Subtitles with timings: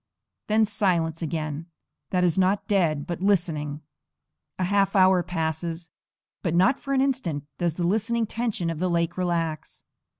[0.47, 1.67] _then silence again,
[2.09, 3.81] that is not dead, but listening.
[4.57, 5.89] A half hour passes;
[6.41, 9.83] but not for an instant does the listening tension of the lake relax.